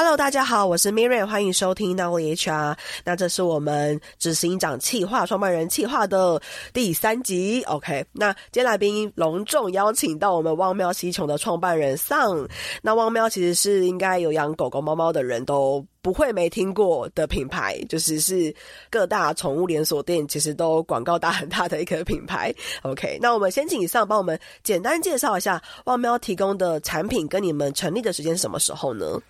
[0.00, 2.76] Hello，大家好，我是 Miriam，欢迎收听 Not Only HR。
[3.04, 6.40] 那这是我们执行长企划创办人企划的
[6.72, 7.64] 第三集。
[7.64, 12.48] OK，那今天来宾隆重邀请到我们汪喵西琼的创办人 Sun。
[12.80, 18.54] 那汪喵其实是应该有养狗狗、猫猫的人都不会没听过的品牌，就是是
[18.88, 22.54] 各大宠物连锁店其实都广告打很大的一个品牌。
[22.82, 29.20] OK，那我们先请 Sun 帮我们简单介绍一下汪喵提供的产品跟你们成立的时间是什么时候呢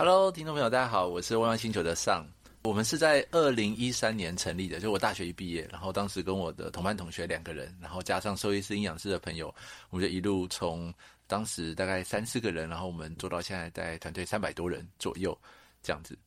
[0.00, 2.26] ？Hello，听众朋友，大家好，我是汪喵星球的尚。
[2.62, 9.54] 我们是在二零一三年成立的，就我大学一毕业，然后当时跟我的同班同学两个人，然后加上兽医师、营养师的朋友，
[9.90, 10.90] 我们就一路从
[11.26, 15.38] 当时大概三四个人，然后我们做到现在在团队三百多人左右
[15.82, 16.18] 这样子。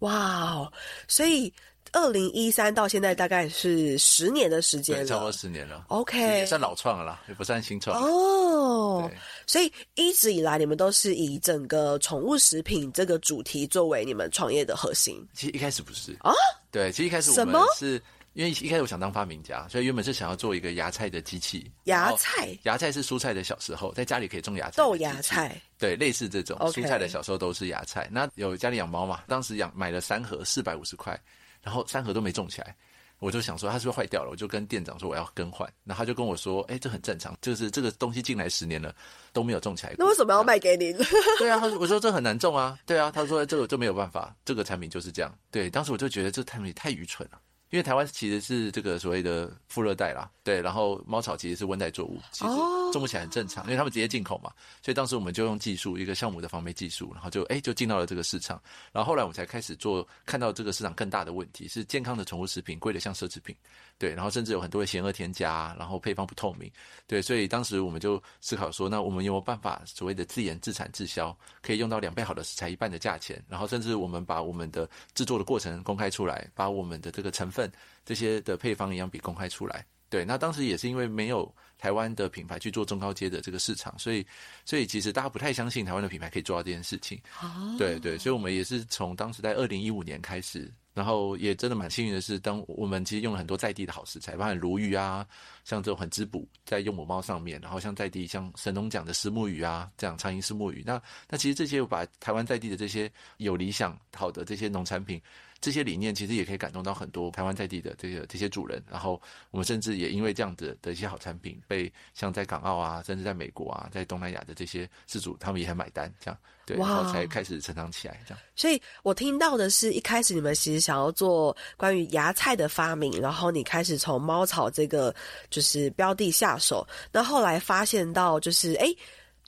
[0.00, 0.72] 哇哦，
[1.06, 1.54] 所以。
[1.92, 5.84] 二零一三到现在大概是十年的时间了，差不多十年了。
[5.88, 8.02] OK，也算老创了啦，也不算新创。
[8.02, 9.10] 哦，
[9.46, 15.22] 所以一直以来你们都是以整个宠物食品这个主题作为你们创业的核心。
[15.34, 16.32] 其实一开始不是啊，
[16.70, 21.70] 对，其实一开始我们是因为一开始我想当发明家，所以原本是想要做一个芽菜的机器。
[21.84, 28.08] 芽菜，芽菜是蔬菜的小时候在家里可以种芽菜，豆芽菜，对，类似这种蔬菜的小时候都是芽菜。
[28.10, 31.20] 那有家里养猫嘛，当时养买了三盒，四百五十块。
[31.62, 32.76] 然后三盒都没种起来，
[33.18, 34.30] 我就想说它是不是坏掉了？
[34.30, 38.94] 我就跟店长说我要更换，然后他就跟我说：“哎，这很正常，就是这个东西进来十年了
[39.32, 40.92] 都没有种起来。”那为什么要卖给你？
[41.38, 42.76] 对啊，我说这很难种啊。
[42.84, 45.32] 对啊，他说这个就没有办法，这个产品就是这样。
[45.50, 47.38] 对，当时我就觉得这产品太愚蠢了。
[47.72, 52.50] 因为台湾其实是这个所谓的副热带啦，对，然后猫草其实是温带作物，其实
[52.92, 58.62] 种不起来很正常，因为他们直接进口嘛，所以当时我们就用技术，一个项目的防霉技术，然后就哎就进到了这个市场，
[58.92, 63.56] 然后后来我们才开始做，看到这个市场更大的问题是健康的宠物食品贵的像奢侈品，
[63.96, 66.70] 对，然后甚至有很多的嫌恶添加，然后配方不透明，
[67.06, 77.61] 对，所以当时我们就思考说，那我们有没有办法所谓的自研自产自销，可以用到两倍好的食材一半的价钱，然后甚至我们把我们的制作的过程公开出来，把我们的这个成分。
[78.04, 84.24] 这些的配方一样比公开出来，对，那当时也是因为没有台湾的品牌去做中高阶的这个市场，所以，
[84.64, 87.20] 所以其实大家不太相信台湾的品牌可以做到这件事情。
[87.42, 95.26] 哦，对对，所以我们也是从当时在二零一五年开始，然后也真的蛮幸运的是，当我们其实用了很多在地的好食材，包含鲈鱼啊，
[95.64, 105.20] 像这种很滋补在用母猫上面，然后像在地像神农讲的石目鱼啊，这样苍蝇石目鱼，那那其实这些我把台湾在地的这些有理想好的这些农产品。
[105.62, 109.18] 这些理念其实也可以感动到很多台湾在地的这个这些主人，然后
[109.52, 118.42] 我们甚至也因为这样子的一些好产品，被像在港澳啊，甚至在美国啊，在东南亚的这些事主，他们也很买单，这样对，然后才开始成长起来，这样。
[118.56, 125.14] 所以我听到的是一开始你们其实想要做关于芽菜的发明，然后你开始从猫草这个
[125.48, 128.86] 就是标的下手，那后来发现到就是哎。
[128.86, 128.96] 诶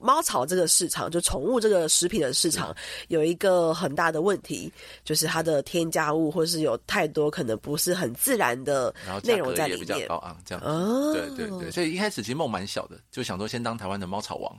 [0.00, 2.74] 猫草这个市场，就宠物这个食品的市场，
[3.08, 4.70] 有一个很大的问题，
[5.04, 10.68] 就是它的添加物或是有太多可能不是很自然的内容在里面，比较高昂这样子。
[10.68, 14.54] 哦、对对对，所以一开始其实梦蛮小的，就想说先当台湾的猫草王，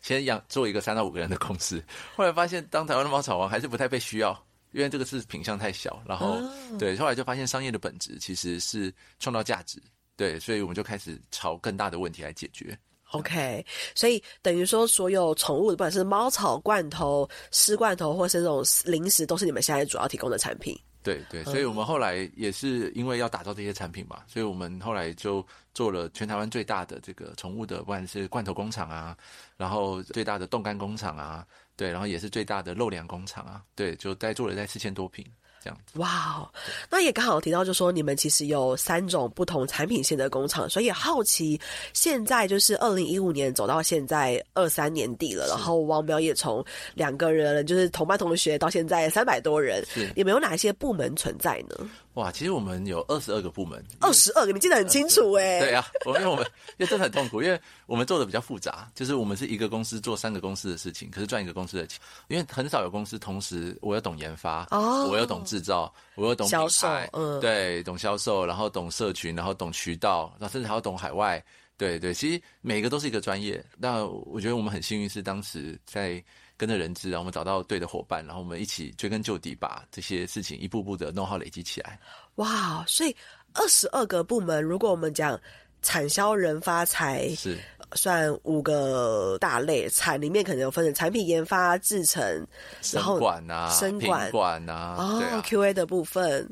[0.00, 1.82] 先养做一个三到五个人的公司。
[2.14, 4.30] 后来发现当台湾的猫草王还是不太被需要，
[4.72, 6.00] 因为这个是品相太小。
[6.06, 9.82] 然后、哦、对，后来就发现商业的本质其实是创造价值。
[10.16, 12.78] 对，所以我们就开始朝更大的问题来解决。
[13.12, 13.64] OK，
[13.94, 20.78] 所以等于说，所有宠物，不管是猫草罐头、湿罐头，或是这种零食，都是你们现在主要提供的产品。
[21.02, 29.16] 对对，所以我们后来也是因为要打造这些产品嘛，所以我们后来就做了全台湾最大的这个宠物的，不管是罐头工厂啊，
[29.56, 35.24] 然后最大的冻干工厂啊，对，然后也是最大的肉粮工厂啊，对，就在做了在四千多坪。
[35.62, 35.98] 这样子。
[35.98, 36.48] 哇哦，
[36.90, 41.60] 那也刚好提到，就说你们其实有三种不同产品线的工厂，所以也好奇，
[41.92, 46.64] 现在就是二零一五年走到现在二三年底了，然后汪彪也从
[46.94, 50.10] 两个人就是同班同学到现在三百多人，是。
[50.14, 51.88] 你们有哪些部门存在呢？
[52.18, 55.60] 哇，其实我们有二十二个部门，二十二个，你记得很清楚哎。
[55.60, 56.44] 对啊，我因为我们
[56.76, 62.00] 因为真的很痛苦，因为我们做的比较复杂，就是我们是一个公司做三个公司的事情，可是赚一个公司的钱。
[62.26, 71.40] 因为很少有公司同时，我要懂研发，哦，我要懂制造，我要懂销售，嗯，对，懂销售，然后懂社群，然后懂渠道，然后甚至还要懂海外。
[71.76, 73.64] 对对，其实每个都是一个专业。
[73.76, 76.20] 那我觉得我们很幸运，是当时在。
[76.58, 81.98] 跟着人资，然后我们找到对的伙伴，然后我们一起追根究底，把这些事情一步步的 know-how 累积起来。
[82.34, 83.16] 哇，所以
[83.54, 85.40] 二十二个部门，如果我们讲
[85.80, 87.56] 产销人发财，是
[87.92, 92.46] 算五个大类，产里面可能有分成产品研发、制成，
[92.92, 96.46] 然后管啊、生管、管啊，哦啊，QA 的部分。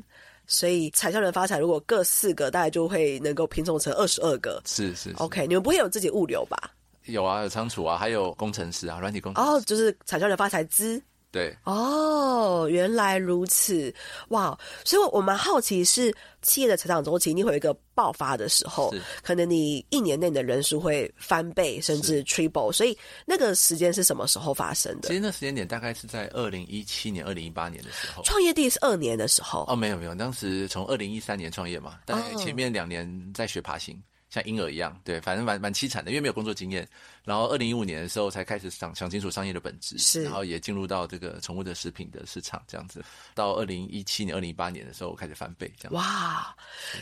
[0.49, 4.61] 所以产销人发财，如果各四个，大概就会能够拼凑成二十二个。
[4.65, 6.71] 是是，是，OK，你们不会有自己物流吧？
[7.07, 9.51] 有啊，有仓储啊，还有工程师啊，软体工程师。
[9.51, 13.93] 哦，就是产销人发财资对，哦，原来如此，
[14.29, 14.57] 哇！
[14.85, 16.11] 所以我蛮好奇是
[16.41, 25.09] 企业的成长周期，你会有一个爆发的时候，可能你一年内的人数会翻倍甚至 triple，所以那个时间是什么时候发生的？
[25.09, 29.65] 其实那时间点大概是在二零一七年、二零一八年的时候，创业第二年的时候。
[29.67, 34.01] 哦，没有没有，当时从二零一三年创业嘛，但前面两年在学爬行。
[34.29, 36.87] 像婴儿一样，对，反正蛮蛮凄惨的，因为没有工作经验。
[37.23, 43.03] 然后二零一五年的时候才开始想想清楚商业的本质，是，然后也进入到这个宠物的食品的市场，这样子。
[43.33, 45.93] 到二零一七年、二零一八年的时候开始翻倍，这样。
[45.93, 46.55] 哇，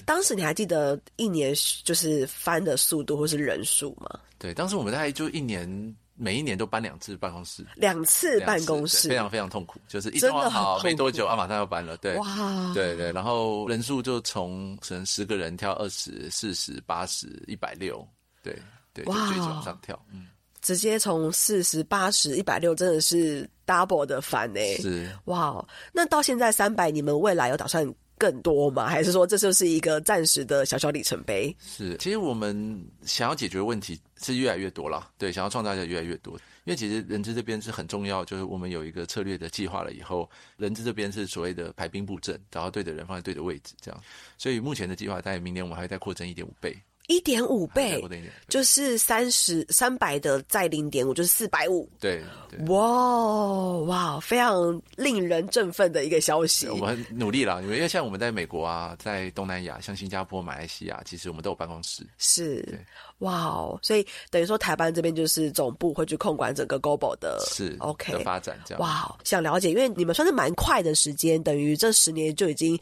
[0.05, 4.19] 当时你还记得一年就是翻的速度或是人数吗？
[4.37, 5.95] 对，当时我们大概就一年。
[6.17, 9.79] 每一年都搬两次办公室，两次办公室，非常非常痛苦。
[9.87, 11.97] 就是一装好没多久啊，马上要搬了。
[11.97, 13.11] 对，哇，对对。
[13.11, 18.07] 然后人数就从可能十个人跳二十、四十、八十、一百六，
[18.41, 18.57] 对
[18.93, 19.99] 对，就一直往上跳。
[20.13, 20.27] 嗯，
[20.61, 24.77] 直接从四十、八十、一百六，真的是 double 的翻诶。
[24.77, 27.85] 是哇，那到现在三百，你们未来有打算？
[28.17, 28.87] 更多吗？
[28.87, 31.55] 还是说这就是一个暂时的小小里程碑？
[31.59, 35.11] 是，其实我们想要解决的问题是越来越多了。
[35.17, 36.33] 对，想要创造的越来越多。
[36.63, 40.27] 因为其实人资这边是很重要，就是我们有一个策略的计划了以后，
[40.57, 44.03] 人资这边是所谓的排兵布阵，找到对的人放在对的位置，这样。
[44.37, 46.75] 所以目前的计划在明年我们还会再扩增一点五倍。
[47.07, 48.03] 一点五倍，
[48.47, 51.87] 就是三十三百的再零点五，就是四百五。
[51.99, 52.23] 对，
[52.67, 56.67] 哇哇，非常令人振奋的一个消息。
[56.67, 62.03] 我们很努力了，因为像我们在美国啊，在东南亚，像新加坡、马来西亚，其实我们都有办公室。
[62.17, 62.83] 是，
[63.19, 68.81] 哇哦，所以等于说台湾这边就是总部会去控管整个 global 的，是 OK 的发展这样。
[68.81, 72.79] 哇，想了解，因为你们算是蛮快的时间，等于这十年就已经。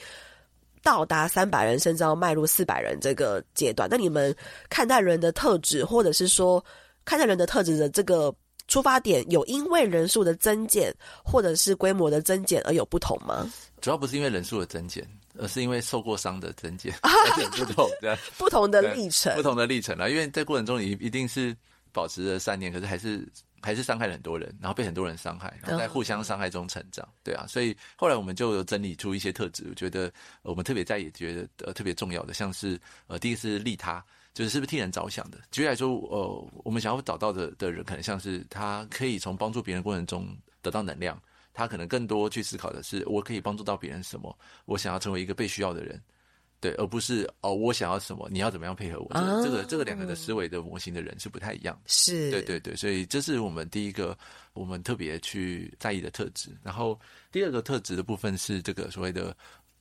[0.83, 4.35] 到达三百人，甚至要迈入四百人这个阶段，那你们
[4.69, 6.63] 看待人的特质，或者是说
[7.05, 8.31] 看待人的特质的这个
[8.67, 10.93] 出发点，有因为人数的增减，
[11.23, 13.49] 或者是规模的增减而有不同吗？
[13.81, 15.07] 主要不是因为人数的增减，
[15.39, 16.93] 而是因为受过伤的增减，
[17.29, 20.09] 有点不同，的不同的历程，不同的历程啊。
[20.09, 21.55] 因为在过程中，你一定是
[21.91, 23.25] 保持了三年，可是还是。
[23.63, 30.11] 还是伤害了很多人，然后被很多人伤害，然后在互相伤害中成长，对啊，所以后来我们就有整理出一些特质，我觉得
[30.41, 32.77] 我们特别在意，觉得呃特别重要的，像是
[33.07, 35.39] 呃第一个是利他，就是是不是替人着想的。
[35.49, 40.27] 举例来说，呃，我们想要找到的的人，可能像是他可以从帮助别人过程中
[40.61, 41.17] 得到能量，
[41.53, 46.01] 他可能更多去思考的是，我可以帮助到别人什么，我想要成为一个被需要的人。
[46.63, 49.13] 对，而不是哦，我想要什么，你要怎么样配合我？
[49.13, 51.77] 啊、这个这个两个的思维的模型的人是不太一样。
[51.87, 54.17] 是，对对对，所以这是我们第一个
[54.53, 56.55] 我们特别去在意的特质。
[56.63, 56.97] 然后
[57.33, 59.35] 第二个特质的部分是这个所谓的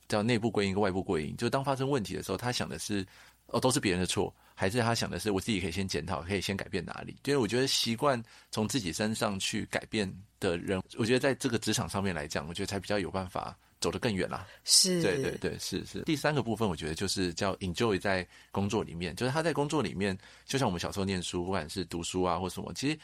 [0.09, 3.07] 叫内部归因跟外部归因，就当发生问题的时候，他想的是
[3.47, 7.15] 哦，都是别人的错，还是他想的是我自己可以先检讨，可以先改变哪里？
[7.23, 8.21] 因为我觉得习惯
[8.51, 13.57] 从自己身上去改变的人，我觉得在这个职场上面来讲，我觉得才比较有办法。
[13.83, 16.03] 走得更远啦，是，对对对，是是。
[16.03, 22.97] 第三个部分，我觉得就是叫 enjoy 在工作里面，就是他在工作里面，就像我们小时候念书，不管是读书啊或什么，其实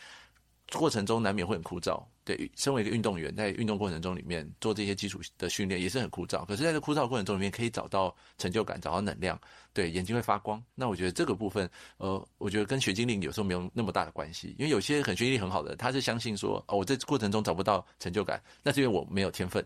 [0.71, 2.01] 过程中难免会很枯燥。
[2.23, 6.45] 对，身为一个运动员，在运动过程中里面做这些基础的训练也是很枯燥。
[6.45, 9.37] 可是，在这枯燥过程中里面，可以找到成就感，找到能量，
[9.73, 10.63] 对，眼睛会发光。
[10.75, 19.65] 那我觉得这个部分，呃，我觉得跟学经历有时候没有那么大的关系，因为有些很学经历很好的，他是相信说，哦，我在过程中找不到成就感，那是因为我没有天分。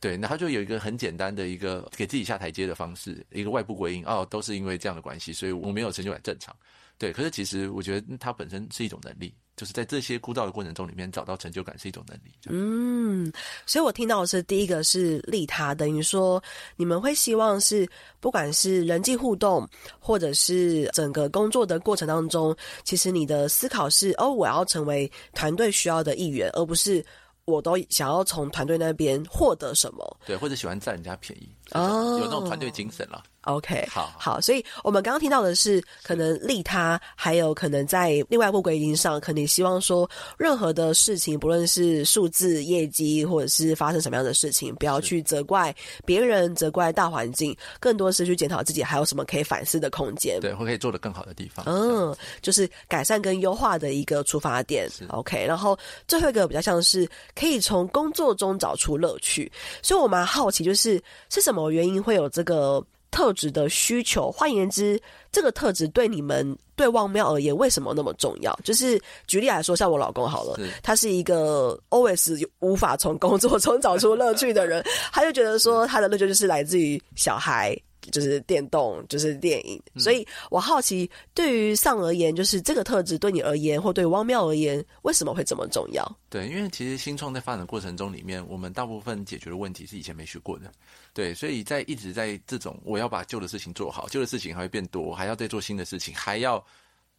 [0.00, 6.56] 对，那他就有一个很简单的一个给自己下台阶的方式，一个外部归因哦，都是因为这样的关系，所以我没有成就感正常。
[6.96, 12.32] 对，可是其实我觉得它本身是一种能力，就是在这些枯燥的过程中里面找到成就感是一种能力。
[12.48, 13.30] 嗯，
[13.66, 16.42] 所以我听到的是第一个是利他，等于说
[16.76, 17.86] 你们会希望是
[18.20, 27.04] 不管是人际互动，或者是整个工作的过程当中，其实你的思考是哦，我要成为团队需要的一员，而不是。
[27.44, 30.16] 我都想要从团队那边获得什么？
[30.26, 33.22] 对，或者喜欢占人家便宜，哦，有那种团队精神了。
[33.44, 51.64] OK，好，好，所以我们刚刚听到的是，可能利他，还有可能在另外一部归因上，肯定希望说，任何的事情，不论是数字、业绩，或者是发生什么样的事情，不要去责怪别人，责怪大环境，更多是去检讨自己还有什么可以反思的空间，对，或可以做得更好的地方。
[51.66, 54.86] 嗯，就是改善跟优化的一个出发点。
[55.08, 62.84] OK，然后最后一个比较像是可以从工作中找出乐趣，所以我蛮好奇，就是是什么原因会有这个。
[63.10, 65.00] 特质的需求，换言之，
[65.32, 68.58] 这个特质对你们对汪喵而言为什么那么重要？
[68.64, 77.76] 就是举例来说，像我老公好了，他是一个 always 无法从工作中 找出乐趣的人，他就觉得说他的乐趣就是来自于小孩。
[78.12, 79.82] 就是电动，就是电影。
[79.96, 86.18] 所以我好奇，对于上而言，就是这个特质对你而言，或对汪妙而言，为什么会这么重要？
[86.28, 90.70] 对，因为其实新创在发展的过程中里面，我们大部分解决的问题是以前没学过的。
[91.12, 96.64] 对，所以在一直在这种我要把旧的事情做好，旧的事情还会变多，还要再做新的事情，还要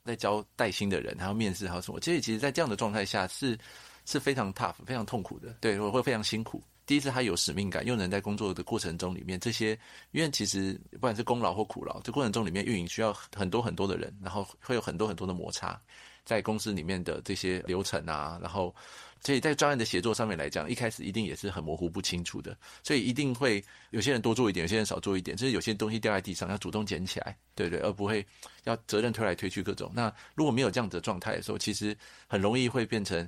[0.06, 2.00] 再教带新的人，还要面试，还有什么？
[2.00, 3.58] 其实，其实，在这样的状态下是
[4.06, 5.56] 是非常 tough、非常痛苦的。
[5.60, 6.64] 对，我会非常辛苦。
[6.92, 9.80] 第一次他有使命感，又能在工作的过程中里面，这些
[10.12, 15.82] 因为其实不管是功劳或苦劳，这过程中里面运营需要很多很多的人，然后会有很多很多的摩擦，
[16.26, 18.76] 在公司里面的这些流程啊，然后
[19.22, 28.28] 所以在专案的协作上面来讲，一开始一定也是很模糊不清楚的，所以一定会有些人多做一点，有些人少做一点，就是有些东西掉在地上要主动捡起来，对对，而不会
[28.66, 29.90] 要责任推来推去各种。
[29.96, 33.26] 那如果没有这样子的状态的时候，其实很容易会变成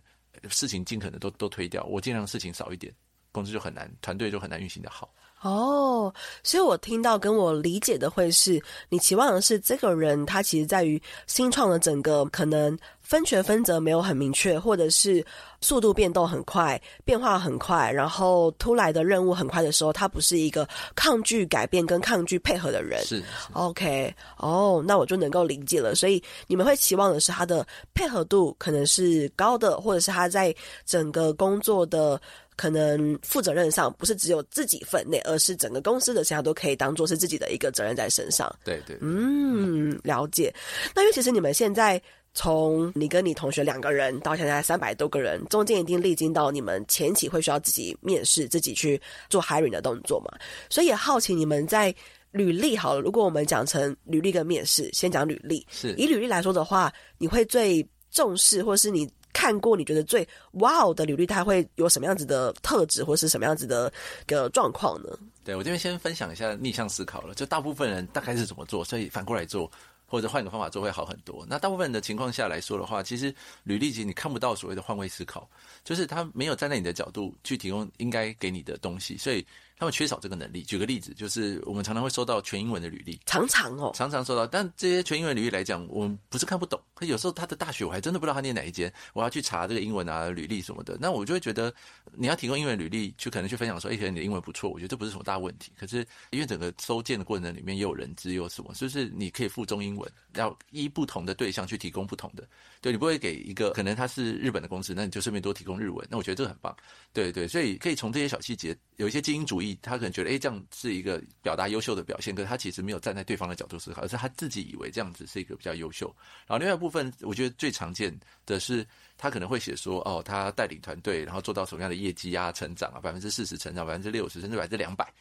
[0.49, 2.93] 事情尽可能都都推掉，我尽量事情少一点。
[3.33, 5.09] 公司就很难，团队就很难运行的好。
[5.41, 15.21] 哦，所以我听到跟我理解的会是，你期望的是这个人他其实在于新创的整个可能分权分责没有很明确，或者是
[15.59, 23.03] 速度变动很快，变化很快，然后突来的任务很快的时候，他不是一个抗拒改变跟抗拒配合的人。
[23.03, 25.93] 是，是，OK，哦，那我就能够理解了。
[25.93, 32.17] 所以你们会期望的是他的配合度可能是高的，或者是他在整个工作的。
[32.55, 38.53] 可能负责任上不是只有自己分内，而是整个公司的其他都可以当做是自己的一个责任在身上。
[38.63, 40.53] 对对，嗯，了解。
[40.95, 42.01] 那因为其实你们现在
[42.33, 50.31] 从你跟你同学两个人到现在三百多个人，中间一定历经到你们前期会需要自己面试、自己去做 hiring 的动作嘛，
[50.69, 51.93] 所以也好奇你们在
[52.31, 53.01] 履历好了。
[53.01, 55.65] 如果我们讲成履历跟面试，先讲履历。
[55.71, 59.09] 是以履历来说的话，你会最重视，或是你？
[59.33, 63.91] 看过你觉得最哇哦的履历，它会有什么样子的特质，或是什么样子的
[64.25, 65.09] 个状况呢？
[65.43, 69.69] 对，我这边先分享一下逆向思考了，就大部分人大概是怎么做，所以反过来做，
[70.05, 71.45] 或者换个方法做会好很多。
[71.49, 75.49] 那大部分的情况下来说的话，其实履历其实你看不到所谓的换位思考，
[75.83, 79.45] 就是他没有站在你的角度去提供应该给你的东西，所以。
[79.83, 80.63] 他们缺少这个能力。
[80.63, 84.47] 举个例子，就是我们常常会收到全英文的履历，常常哦，常常收到。
[84.47, 86.81] 但这些全英文履历来讲，我们不是看不懂。
[86.93, 90.97] 可有时候他的大学我还真的不知道他念哪一间，我要去查这个英文啊履历什么的。
[91.01, 91.73] 那我就会觉得，
[92.13, 95.73] 你要提供英文履历，去可能去分享说，哎，可能你的英文不错，我觉得这不是什么大问题。
[95.77, 102.47] 可是因为整个收件的过程里面也有人资，有什么，就是，是你可以附中英文，要依不同的对象去提供不同的。
[102.79, 106.07] 对，你不会给一个可能他是日本的公司，那你就顺便多提供日文。
[106.09, 106.73] 那我觉得这个很棒。
[107.11, 110.63] 对对，所以可以从这些小细节，有一些精英主义，他可能觉得，哎，这样。
[110.73, 116.13] 是一个表达优秀的表现，可是他其实没有站在对方的角度思考，而是他自己以为这样子是一个比较优秀。
[116.47, 118.13] 然后另外一部分，我觉得最常见
[118.45, 118.85] 的是，
[119.17, 125.11] 他可能会写说，哦，他带领团队，然后做到什么样的业绩啊、成长啊，百分之四十成长，百分之六十甚至百分之两百。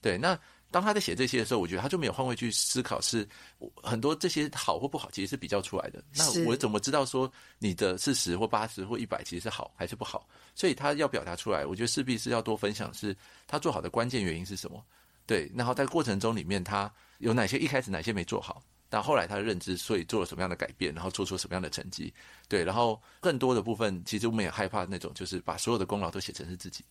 [0.00, 0.36] 对，那
[0.70, 3.28] 当他在写这些的时候，我觉得他就没有换位去思考，是
[3.82, 6.02] 很多这些好或不好，其实是比较出来的。
[6.16, 10.26] 那我怎么知道说你的四十或八十或一百其实是好还是不好？
[10.54, 13.16] 所以他要表达出来，我觉得势必是要多分享，是
[13.46, 14.84] 他做好的关键原因是什么？
[15.26, 22.12] 对，然后在过程中里面，他有哪些一开始哪些没做好，但后来他的认知，所以做了什么样的改变，然后做出什么样的成绩？
[22.48, 26.84] 对，然后更多的部分，其实我们也害怕那种，就是把所有的功劳都写成是自己。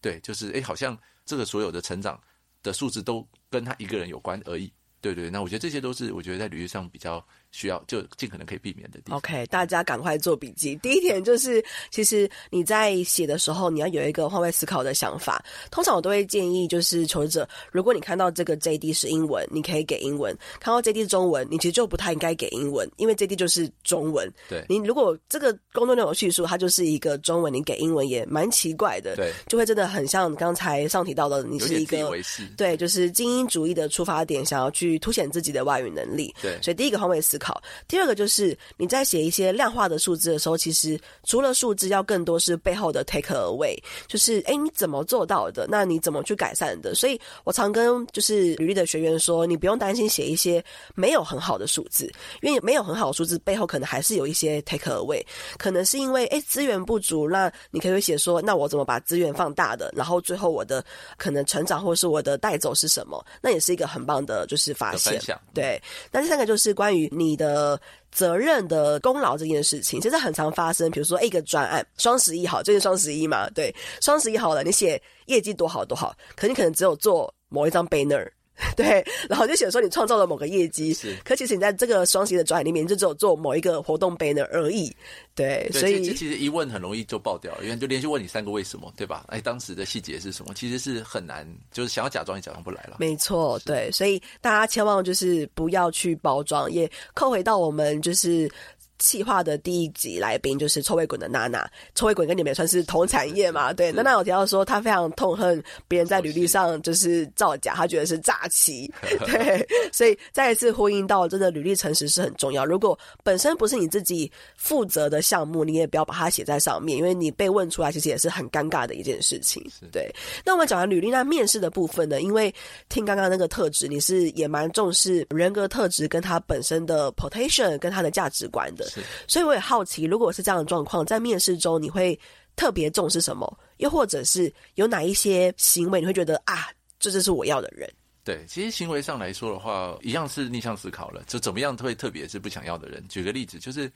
[0.00, 2.20] 对，就是哎，好像这个所有的成长
[2.62, 4.72] 的数字都跟他一个人有关而已。
[5.00, 7.24] 对对，那我觉得这些都是我觉得在履历上比较。
[7.56, 9.16] 需要就尽可能可以避免的地方。
[9.16, 10.76] OK，大家赶快做笔记。
[10.76, 15.42] 第一点就是，其实你在写的时候，你要有一个换位思考的想法。
[15.70, 24.30] 通常我都会建议，就是求职者，如果你看到这个 JD 是英文，你可以给英文；看到 JD 是中文，你其实就不太应该给英文，因为 JD 就是中文。
[24.50, 29.16] 对，你如果这个工作内容叙述它就是一个中文，你给英文也蛮奇怪的。
[29.16, 32.12] 对，就会真的很像刚才上提到的，你是一个
[32.56, 36.34] 对，就是精英主义的出发点，想要去凸显自己的外语能力。
[36.42, 37.45] 对，所以第一个换位思考，
[37.88, 38.26] 第二个就是。
[38.26, 45.64] 就是你在写一些量化的数字的时候，其实除了数字，要更多是背后的 take away，就是哎，你怎么做到的？
[45.70, 46.92] 那你怎么去改善的？
[46.92, 50.62] 所以我常跟就是履历的学员说，你不用担心写一些
[50.96, 52.12] 没有很好的数字，
[52.42, 55.24] 因为没有很好的数字背后可能还是有一些 take away，
[55.56, 59.88] 可能是因为哎资源不足，那你可以写说，那我怎么把资源放大的？
[59.96, 60.84] 然后最后我的
[61.16, 63.24] 可能成长或是我的带走是什么？
[63.40, 65.22] 那也是一个很棒的，就是发现。
[65.54, 67.80] 对，那第三个就是关于你的。
[68.12, 70.90] 责任的功劳这件事情，其实很常发生。
[70.90, 78.26] 比如说，一个专案，双十一好，最近双十一嘛，对，双十一好了，你写业绩多好多好，可你可能只有做某一张 banner，
[78.76, 84.94] 对，然后就写说你创造了某个业绩，是，可其实你在这个双型的专栏里面，就只有做某一个活动 banner 而已，
[85.34, 89.24] 对，对所以这其实一问很容易就爆掉了，因为就连续问你三个为什么，对吧？
[89.28, 90.54] 哎，当时的细节是什么？
[90.54, 92.96] 其实是很难，就是想要假装也假装不来了。
[92.98, 98.50] 没错，对，所以大家千万就是不要去包装，也扣回到我们就是。
[98.98, 103.72] 企划的第一集来宾就是臭味滚的娜娜，臭味滚跟你们也算是同产业嘛？
[103.72, 108.90] 对，娜娜有提到说她非常痛恨别人在履历上就是造假，她觉得是诈欺。
[109.26, 112.64] 对，所以再一次呼应到，真的履历诚实是很重要。
[112.64, 119.62] 如果本身不是你自己负责的项目，你也不要把它写在上面，因为你被问出来，其实也是很尴尬的一件事情。
[119.92, 120.10] 对。
[120.44, 122.20] 那我们讲完履历，那面试的部分呢？
[122.20, 122.54] 因为
[122.88, 128.85] 听刚刚那个特质，你是也蛮重视人格特质跟他本身的 potential 跟他的价值观的。
[128.86, 132.18] 是，所以我也好奇，如果是这样的状况，在面试中你会
[132.54, 133.58] 特别重视什么？
[133.78, 137.92] 又或者是有哪一些行为你会觉得啊，这就是我要的人？
[138.24, 141.22] 对，其实行为上来说的话，一样是逆向思考了。
[141.26, 143.06] 就怎么样会特别是不想要的人？
[143.08, 143.90] 举个例子，就是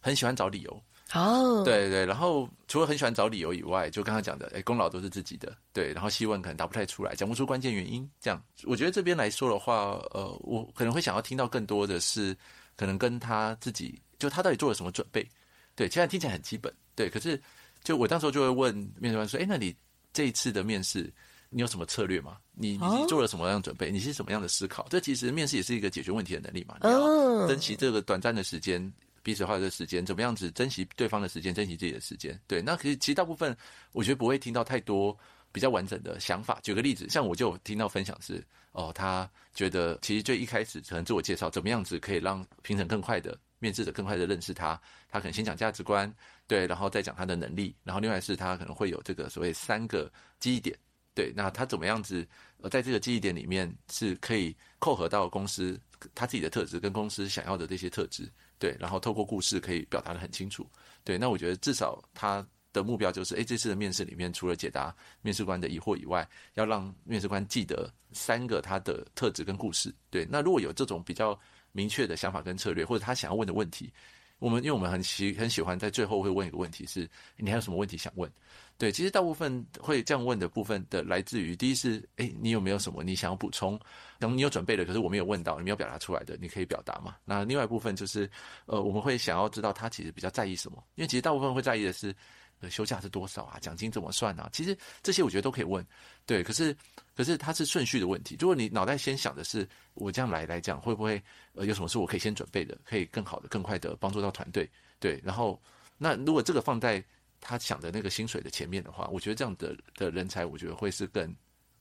[0.00, 0.82] 很喜欢找理由。
[1.12, 5.52] 哦，对对，然后除了很喜欢找理由以外，就刚刚讲的，哎，功劳都是自己的。
[5.72, 8.08] 对，然后希望可能答不太出来，讲不出关键原因。
[8.20, 12.36] 这样，我觉得这边来说的话，呃，我可能会想要听到更多的是，
[12.80, 14.00] 可能跟他自己。
[14.18, 15.26] 就他到底做了什么准备？
[15.74, 17.10] 对，现在听起来很基本，对。
[17.10, 17.38] 可是，
[17.84, 19.76] 就我当时候就会问面试官说：“哎，那你
[20.14, 21.12] 这一次的面试，
[21.50, 22.38] 你有什么策略吗？
[22.54, 23.90] 你你做了什么样的准备？
[23.90, 24.86] 你是什么样的思考？
[24.88, 26.78] 这其实面试也是一个解决问题的能力嘛。
[26.82, 32.40] 你要珍惜这个短暂的时间，彼此花的时间，怎么样子珍惜对方的时间，珍惜自己的时间？
[32.46, 32.62] 对。
[32.62, 33.54] 那可是其实大部分，
[33.92, 35.14] 我觉得不会听到太多
[35.52, 36.58] 比较完整的想法。
[36.62, 43.38] 举个例子，像我就听到分享是：哦，他觉得其实最一开始可能自我介绍，怎么样子可以让评审更快的。
[43.62, 46.10] 面试者更快的认识他，他可能先讲价值观，
[46.46, 50.74] 对，然后再讲他的能力，然后另外是他可能会有这个所谓三个记忆点，
[51.14, 52.26] 对，那他怎么样子
[52.62, 55.78] 呃，在这个记忆点里面是可以扣合到公司
[56.14, 60.66] 他自己的特质跟公司想要的这些特质，对，然后透过故事可以表达得很清楚，
[61.04, 71.38] 对，那我觉得至少他的目标就是，诶，这次的面试里面除了解答面试官的疑惑以外，要让面试官记得三个他的特质跟故事，对，那如果有这种比较。
[71.72, 73.92] 明确的想法跟策略，或者他想要问的问题，
[74.40, 78.28] 我们因为我们很喜很喜欢在最后会问一个问题是：你还有什么问题想问？
[78.76, 83.78] 对，其实大部分会这样问的部分的来自于第一是：诶，你有没有什么你想要补充？
[84.18, 87.14] 等你有准备的，可是我没有问到，你没有表达出来的，你可以表达嘛？
[87.24, 88.28] 那另外一部分就是，
[88.66, 90.82] 呃，我们会想要知道他其实比较在意什么？
[90.96, 92.12] 因为其实大部分会在意的是。
[92.60, 93.58] 呃休假是多少啊？
[93.58, 94.48] 奖金怎么算啊？
[94.52, 95.84] 其实这些我觉得都可以问，
[96.26, 96.42] 对。
[96.42, 96.76] 可是，
[97.16, 98.36] 可是它是顺序的问题。
[98.38, 101.22] 如果你脑袋先想的是我这样来来讲，会不会
[101.54, 104.68] 呃有什么事我可以先准备的，可以更好的、更快的帮助到团队？
[104.98, 105.20] 对。
[105.24, 105.60] 然后，
[105.98, 107.02] 那如果这个放在
[107.40, 111.34] 他想的那个薪水的前面的话，我觉得这样的的人才，我觉得会是更。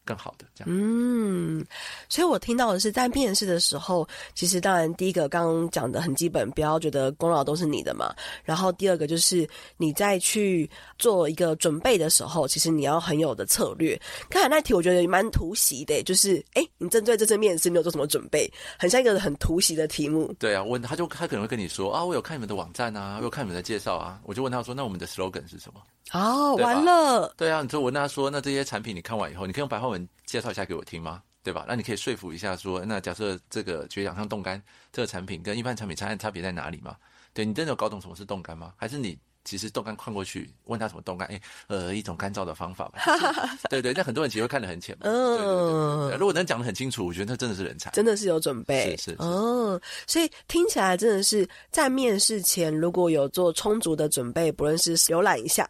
[0.09, 1.63] 更好的这样，嗯，
[2.09, 8.11] 所以我听到的是，在面试的时候，其实当然第一个刚刚讲的很基本，不要觉得功劳都是你的嘛。
[8.43, 10.67] 然后第二个就是你在去
[10.97, 13.99] 做一个准备的时候，其实你要很有的策略。
[14.31, 18.51] 刚才那题我觉得蛮突袭的，就是哎，你针对这次面试没有做什么准备？
[18.79, 20.33] 很像一个很突袭的题目。
[20.39, 24.19] 对啊，问他就他可能会跟你说啊，我有看你们的网站啊，我有看你们的介绍啊。
[24.23, 25.79] 我就问他说，那我们的 slogan 是什么？
[26.13, 27.31] 哦，完了。
[27.37, 31.21] 对啊，你就问他说，那这些产品你看完以后，你可以用白话文介绍一下给我听吗？
[31.41, 31.65] 对吧？
[31.67, 36.95] 那你可以说服一下说，那假设这个绝氧上冻干这个产品跟一般产品差差别在哪里吗？
[37.33, 38.73] 对，你真的有搞懂什么是冻干吗？
[38.75, 39.17] 还是你？
[39.45, 41.25] 其实冻干看过去，问他什么冻干？
[41.29, 42.99] 哎，呃，一种干燥的方法吧。
[43.69, 45.03] 对对，那很多人其实会看得很浅嘛。
[45.05, 48.95] 嗯，如果能讲得很清楚，我觉得那真的是人才，真的是有准备。
[48.97, 49.17] 是是。
[49.19, 55.67] 嗯，所以听起来真的是在面试前如果有做充足的准备，不论是浏览一下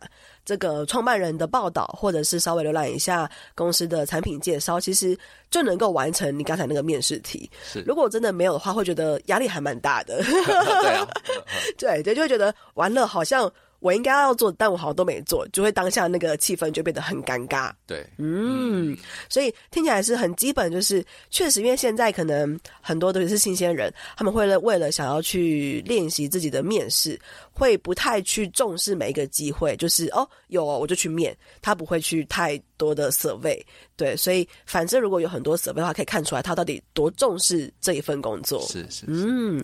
[0.49, 5.15] 这个创办人的报道，或者是稍微浏览一下公司的产品介绍，其实
[5.51, 7.47] 就能够完成你刚才那个面试题。
[7.63, 7.81] 是。
[7.85, 10.23] 如果真的没有的话，会觉得压力还蛮大的。
[10.25, 11.07] 对啊。
[11.77, 13.51] 对对，就会觉得完了，好像。
[13.79, 17.71] 我应该要做，但我好像都没做，就会当下那个气氛就变得很尴尬。
[17.87, 18.97] 对，嗯，
[19.29, 27.19] 所以听起来是很基本，就是确实，因为现在可能很多都是新鲜人，他们会为了为了想要去练习自己的面试，
[27.51, 33.61] 会不太去重视每一个机会，就是哦有哦我就去面，他不会去太多的 survey。
[33.95, 38.59] 对，所以反正如果有很多 survey 的话，可以看出来他到底多重视这一份工作。
[38.61, 39.63] 是是，是，嗯。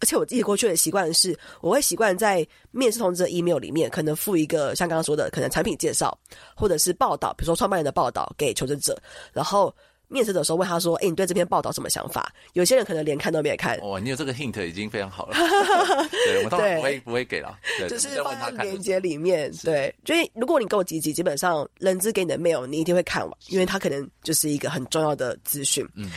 [0.00, 6.18] 而且我自己过去的习惯是，我会习惯在面试通知的 email 里面，可能附一个像刚刚说的，可能产品介绍，
[6.56, 9.00] 或者是报道，比如说创办人的报道给求职者，
[9.32, 9.72] 然后。
[10.14, 13.76] 面试的时候问他说：“哎、欸，你对这篇报道什么想法？”有些人可能连看都没看。
[13.82, 15.36] 哦，你有这个 hint 已经非常好了。
[16.08, 17.58] 对，我当然不会不会给了。
[17.90, 19.52] 就是放在链接里面。
[19.64, 25.84] 对，所以如果你够积极，基本上人资给你的 mail 你一定会看完，因为它可能就是一个很重要的资讯。
[25.96, 26.10] 嗯。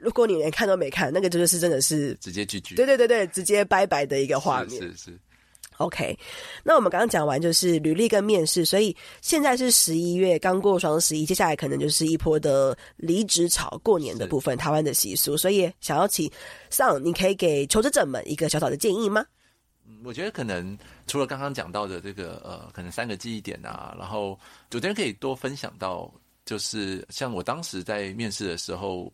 [0.00, 2.74] 如果你连看都没看，那个就是真的是直接拒绝。
[2.74, 4.80] 对对对对，直接拜拜的一个画面。
[4.80, 4.96] 是是。
[4.96, 5.18] 是
[5.82, 6.16] OK，
[6.62, 16.30] 那我们刚刚讲完就是履历跟面试，所以现在是十一月刚过双十一，接下来可能就是一波的离职潮，过年的部分，台湾的习俗，所以想要请
[16.70, 19.26] 上，你可以给求职者们一个小小的建议吗？
[20.04, 24.38] 我觉得可能除了刚刚讲到的这个呃，可能三个记忆点啊，然后
[24.70, 26.08] 主持人可以多分享到，
[26.46, 29.12] 就是像我当时在面试的时候，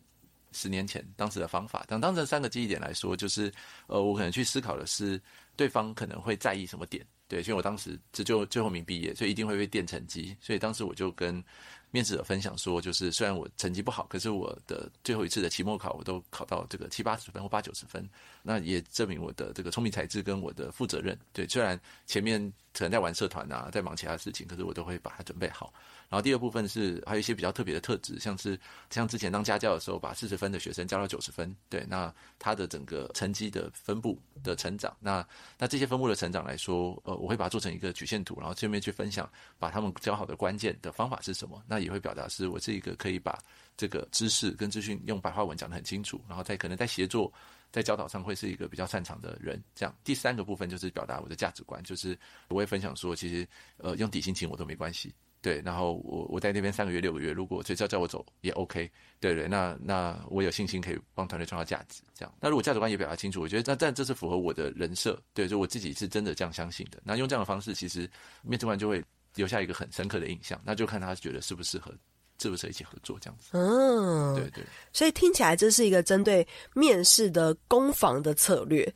[0.52, 3.50] 十年前当时的方法，当当这三个记忆点来说，就是
[3.86, 5.18] 呃，我可能去思考的是。
[5.58, 7.04] 对方可能会在意什么点？
[7.26, 10.34] 对，所以我当时这就最后一名毕业，所以一定会被垫成绩。
[10.40, 11.44] 所以当时我就跟
[11.90, 18.08] 面试者分享说，就是虽然我成绩不好，可是我的最后一次的期末考我都考到这个七八十分或八九十分，
[18.42, 21.18] 那也证明我的这个聪明才智跟我的负责任。
[21.32, 22.40] 对，虽然前面
[22.72, 25.72] 可能在玩社团啊，在忙其他事情，可是我都会把它准备好。
[26.08, 35.26] 然后第二部分是还有一些比较特别的特质，像是像之前当家教的时候，把四十分的学生教到九十分，对，那他的整个成绩的分布的成长，那
[35.58, 43.38] 那这些分布的成长来说，呃，我会把它做成一个曲线图，然后这边去分享，把他们教好的关键的方法是什么，那也会表达是我是一个可以把
[43.76, 47.30] 这个知识跟资讯用白话文讲得很清楚，然后再可能在协作
[47.70, 49.62] 在教导上会是一个比较擅长的人。
[49.74, 55.14] 这样第三个部分就是表达我的价值观，就是我会分享说，其实呃用底薪请我都没关系。
[55.40, 62.34] 对，然后我我在那边三个月六个月，如果谁叫叫我走也 OK，对对，那那我有信心可以帮团队创造价值，这样。
[62.40, 67.00] 那如果价值观也表达清楚，我觉得那但这是符合我的人设，对，就我自己是真的这样相信的。
[67.04, 68.10] 那用这样的方式，其实
[68.42, 69.00] 面试官就会
[69.36, 71.94] 留下一个很深刻的印象，那就看他觉得适不适合，
[72.38, 73.50] 适不是一起合作这样子。
[73.52, 74.64] 嗯，对对。
[74.92, 78.90] 所以听起来这是一个针对面试的攻防的策略。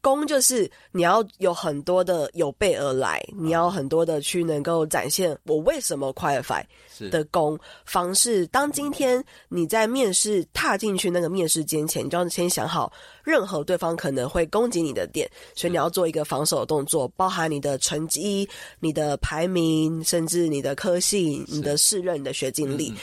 [0.00, 6.62] 攻就是你要有很多的有备而来，你要很多的去能够展现我为什么 qualify
[7.10, 7.58] 的攻。
[7.84, 12.92] 防是当今天你在面试踏进去那个面试间前，你就要先想好
[13.24, 22.94] 任何对方可能会攻击你的点，所以你要做一个防守的动作，包含你的成绩、你的排名，甚至你的科系、你的试任、你的学经历。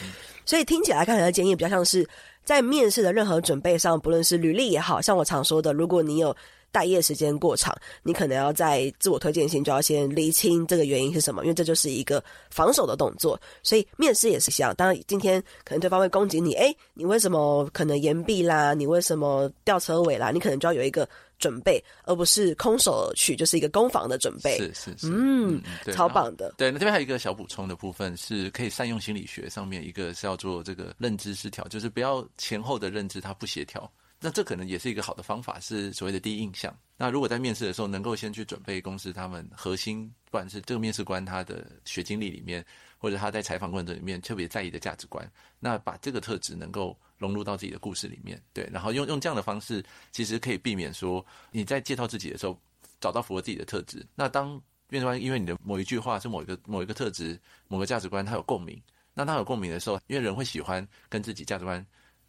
[0.45, 2.08] 所以听起来，刚才的建议比较像是
[2.43, 6.36] 在面试的任何准备上，不论是履历也好，像我常说的，如果你有。
[6.75, 13.39] 待业时间过长，你可能要在自我推荐信就要先厘清这个原因是什么，因为这就是一个防守的动作。
[13.63, 14.75] 所以面试也是一样。
[14.75, 18.73] 当然，今天可能对方会攻击你，诶，你为什么可能延毕啦？
[18.73, 20.31] 你为什么吊车尾啦？
[20.31, 21.07] 你可能就要有一个
[21.39, 24.57] 准备，而不是空手而去，就是一个攻防的准备。
[24.57, 26.53] 是是是，嗯，嗯超棒的。
[26.57, 33.89] 对，那这边还有一个小补充的部分，是可以善用心理学上面一个是要做这个认知失调，就是不要前后的认知它不协调。
[34.25, 36.75] 那这可能也是一个好的方法，是所谓的第一印象。
[36.97, 42.65] 那如果在面试的时候能够先去准备公司他们核心，不管是这个面试官他的学经历里面，
[42.97, 52.59] 或者他在采访过程里面特别在意的价值观，那把这个特质能够融入到自己的故事里面，对，然后用用这样的方式，其实可以避免说你在介绍自己的时候
[52.99, 54.03] 找到符合自己的特质。
[54.15, 54.59] 那当
[54.89, 58.81] 面试官因为你的某一句话是某一个某一个特质、某个价值观，他有共鸣，
[59.13, 61.85] 那他有共鸣的时候，因为人会喜欢跟自己价值观。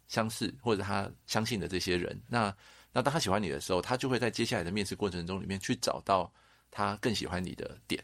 [0.07, 2.55] 相似或者他相信的这些人，那
[2.93, 6.31] 那当他喜欢你的时候，他就会在接下来的面试过程中里面去找到
[6.71, 8.03] 他更喜欢你的点。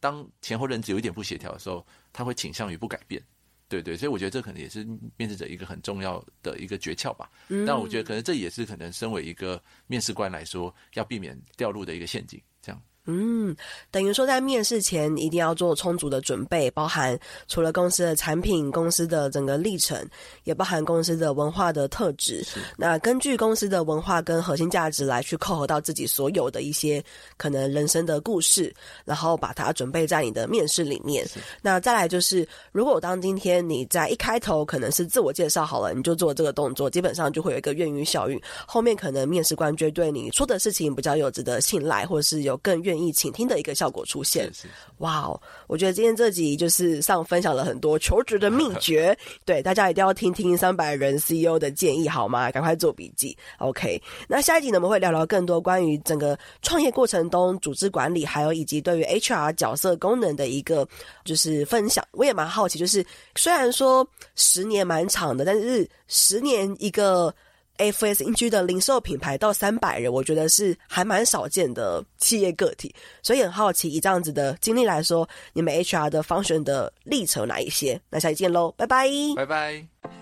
[0.00, 3.22] 当前后认知有一点不协调的时候，他会倾向于不改变。
[3.68, 4.86] 对对，所以我觉得这可能也是
[5.16, 7.30] 面试者一个很重要的一个诀窍吧。
[7.48, 7.64] 嗯。
[7.64, 12.38] 但我觉得可能这也是可能身为一个面试官来说要避免掉入的一个陷阱。
[12.60, 12.82] 这样。
[13.06, 13.52] 嗯，
[13.90, 20.08] 等于说在面试前一定要做充足的准备，包含除了公司的产品、公司的整个历程，
[20.44, 22.46] 也包含公司的文化的特质。
[22.76, 27.02] 那根据公司的文化跟核心价值来去扣合到自己所有的一些
[27.36, 28.72] 可能人生的故事，
[29.04, 31.26] 然后把它准备在你的面试里面。
[31.60, 42.91] 那再来就是，如果当今天你在一开头可能是自我介绍好了，你就做这个动作，基本上就会有一个愿语效应，后面可能面试官就对你说的事情比较有值得信赖，或者是有更愿。
[42.92, 44.50] 愿意倾听的一个效果出现，
[44.98, 45.40] 哇哦！
[45.66, 52.50] 我觉得今天这集就是上分享了很多求职的秘诀， 对大家一定要听听三百人 CEO 的建议好吗？
[52.50, 53.36] 赶快做笔记。
[53.58, 60.86] OK，那下一集呢，我们会聊聊更多关于整个创业过程中组织管理，还有以及对于 HR 角色功能的一个
[61.24, 62.06] 就是分享。
[62.12, 63.04] 我也蛮好奇，就是
[63.36, 67.34] 虽然说十年蛮长的，但是十年一个。
[67.78, 78.00] FSNG 的零售品牌到三百人，我觉得是还蛮少见的企业个体，所以很好奇，以这样子的经历来说，你们 HR 的方选的历程有哪一些？
[78.10, 80.21] 那下期见喽，拜拜，拜拜。